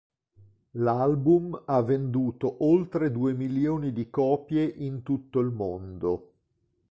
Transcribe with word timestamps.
L'album 0.79 1.61
ha 1.67 1.79
venduto 1.83 2.65
oltre 2.65 3.11
due 3.11 3.33
milioni 3.35 3.93
di 3.93 4.09
copie 4.09 4.63
in 4.63 5.03
tutto 5.03 5.39
il 5.39 5.51
mondo. 5.51 6.31